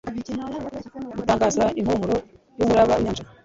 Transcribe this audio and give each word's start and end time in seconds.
gutangaza 1.17 1.63
impumuro 1.79 2.15
yumuraba 2.57 2.93
winyanja.. 2.97 3.23